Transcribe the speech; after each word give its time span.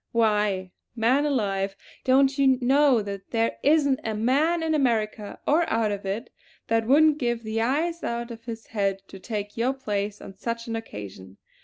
Why, 0.13 0.71
man 0.95 1.27
alive, 1.27 1.75
don't 2.05 2.35
you 2.39 2.57
know 2.59 3.03
that 3.03 3.29
there 3.29 3.57
isn't 3.61 3.99
a 4.03 4.15
man 4.15 4.63
in 4.63 4.73
America, 4.73 5.39
or 5.45 5.69
out 5.69 5.91
of 5.91 6.07
it, 6.07 6.31
that 6.69 6.87
wouldn't 6.87 7.19
give 7.19 7.43
the 7.43 7.61
eyes 7.61 8.03
out 8.03 8.31
of 8.31 8.45
his 8.45 8.65
head 8.65 9.03
to 9.09 9.19
take 9.19 9.57
your 9.57 9.73
place 9.73 10.19
on 10.19 10.33
such 10.33 10.65
an 10.65 10.75
occasion. 10.75 11.37